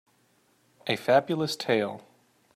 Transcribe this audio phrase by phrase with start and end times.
[0.87, 2.01] A Fabulous tale